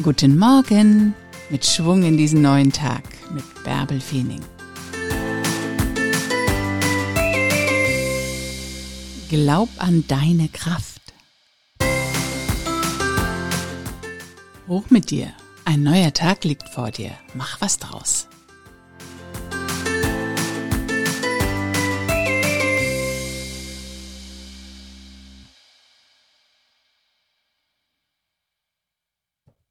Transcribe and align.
Guten 0.00 0.38
Morgen 0.38 1.14
mit 1.50 1.66
Schwung 1.66 2.02
in 2.02 2.16
diesen 2.16 2.40
neuen 2.40 2.72
Tag 2.72 3.02
mit 3.34 3.44
Bärbel 3.62 4.00
Feening. 4.00 4.40
Glaub 9.28 9.68
an 9.76 10.02
deine 10.08 10.48
Kraft. 10.48 11.02
Hoch 14.66 14.88
mit 14.88 15.10
dir. 15.10 15.30
Ein 15.66 15.82
neuer 15.82 16.14
Tag 16.14 16.44
liegt 16.44 16.70
vor 16.70 16.90
dir. 16.90 17.10
Mach 17.34 17.60
was 17.60 17.76
draus. 17.76 18.28